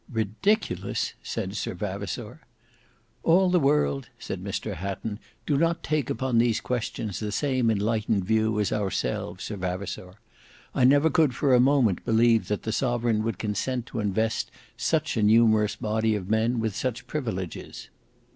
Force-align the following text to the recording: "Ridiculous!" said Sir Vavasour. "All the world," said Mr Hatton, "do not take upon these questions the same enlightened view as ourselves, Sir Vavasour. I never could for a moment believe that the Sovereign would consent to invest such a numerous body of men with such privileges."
"Ridiculous!" 0.11 1.13
said 1.21 1.55
Sir 1.55 1.75
Vavasour. 1.75 2.41
"All 3.21 3.51
the 3.51 3.59
world," 3.59 4.09
said 4.17 4.43
Mr 4.43 4.73
Hatton, 4.77 5.19
"do 5.45 5.59
not 5.59 5.83
take 5.83 6.09
upon 6.09 6.39
these 6.39 6.59
questions 6.59 7.19
the 7.19 7.31
same 7.31 7.69
enlightened 7.69 8.25
view 8.25 8.59
as 8.59 8.71
ourselves, 8.73 9.43
Sir 9.43 9.57
Vavasour. 9.57 10.15
I 10.73 10.85
never 10.85 11.11
could 11.11 11.35
for 11.35 11.53
a 11.53 11.59
moment 11.59 12.03
believe 12.03 12.47
that 12.47 12.63
the 12.63 12.71
Sovereign 12.71 13.21
would 13.21 13.37
consent 13.37 13.85
to 13.85 13.99
invest 13.99 14.49
such 14.75 15.17
a 15.17 15.21
numerous 15.21 15.75
body 15.75 16.15
of 16.15 16.31
men 16.31 16.59
with 16.59 16.75
such 16.75 17.05
privileges." 17.05 17.89